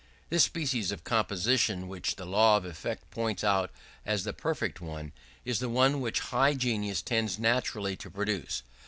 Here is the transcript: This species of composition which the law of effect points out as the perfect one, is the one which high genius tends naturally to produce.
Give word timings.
This 0.29 0.43
species 0.45 0.91
of 0.91 1.03
composition 1.03 1.87
which 1.87 2.15
the 2.15 2.25
law 2.25 2.57
of 2.57 2.65
effect 2.65 3.11
points 3.11 3.43
out 3.43 3.69
as 4.03 4.23
the 4.23 4.33
perfect 4.33 4.81
one, 4.81 5.11
is 5.45 5.59
the 5.59 5.69
one 5.69 6.01
which 6.01 6.21
high 6.21 6.55
genius 6.55 7.03
tends 7.03 7.37
naturally 7.37 7.95
to 7.97 8.09
produce. 8.09 8.63